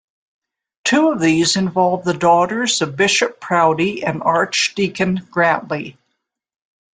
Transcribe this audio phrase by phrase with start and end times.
[0.83, 5.95] Two of these involve the daughters of Bishop Proudie and Archdeacon Grantly.